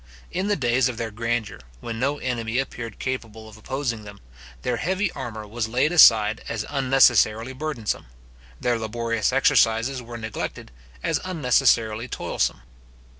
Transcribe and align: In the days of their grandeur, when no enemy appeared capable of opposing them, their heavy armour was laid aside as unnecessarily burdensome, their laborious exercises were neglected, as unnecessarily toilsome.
In 0.31 0.47
the 0.47 0.55
days 0.55 0.89
of 0.89 0.97
their 0.97 1.11
grandeur, 1.11 1.59
when 1.79 1.99
no 1.99 2.17
enemy 2.17 2.57
appeared 2.57 2.97
capable 2.97 3.47
of 3.47 3.55
opposing 3.55 4.03
them, 4.03 4.19
their 4.63 4.77
heavy 4.77 5.11
armour 5.11 5.45
was 5.47 5.67
laid 5.67 5.91
aside 5.91 6.43
as 6.49 6.65
unnecessarily 6.69 7.53
burdensome, 7.53 8.07
their 8.59 8.79
laborious 8.79 9.31
exercises 9.31 10.01
were 10.01 10.17
neglected, 10.17 10.71
as 11.03 11.19
unnecessarily 11.23 12.07
toilsome. 12.07 12.63